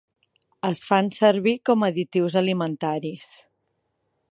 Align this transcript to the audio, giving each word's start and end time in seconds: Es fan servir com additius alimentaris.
Es 0.69 0.79
fan 0.85 1.11
servir 1.17 1.53
com 1.69 1.85
additius 1.89 2.39
alimentaris. 2.43 3.31